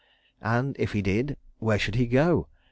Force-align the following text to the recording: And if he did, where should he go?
And 0.41 0.75
if 0.79 0.93
he 0.93 1.03
did, 1.03 1.37
where 1.59 1.77
should 1.77 1.93
he 1.93 2.07
go? 2.07 2.47